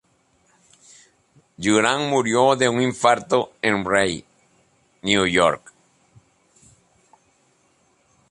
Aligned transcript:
Juran 1.63 2.09
murió 2.09 2.55
de 2.55 2.67
un 2.69 2.81
infarto 2.81 3.51
en 3.61 3.85
Rye, 3.85 4.25
Nueva 5.03 5.29
York. 5.29 5.73